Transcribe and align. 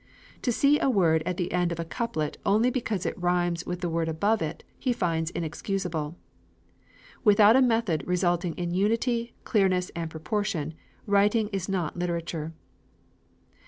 To 0.41 0.51
see 0.51 0.79
a 0.79 0.89
word 0.89 1.21
at 1.27 1.37
the 1.37 1.51
end 1.51 1.71
of 1.71 1.79
a 1.79 1.85
couplet 1.85 2.35
only 2.43 2.71
because 2.71 3.05
it 3.05 3.15
rhymes 3.21 3.67
with 3.67 3.81
the 3.81 3.87
word 3.87 4.09
above 4.09 4.41
it, 4.41 4.63
he 4.79 4.93
finds 4.93 5.29
inexcusable. 5.29 6.17
Without 7.23 7.55
a 7.55 7.61
method 7.61 8.03
resulting 8.07 8.55
in 8.55 8.73
unity, 8.73 9.35
clearness, 9.43 9.91
and 9.95 10.09
proportion, 10.09 10.73
writing 11.05 11.49
is 11.49 11.69
not 11.69 11.97
literature. 11.99 12.51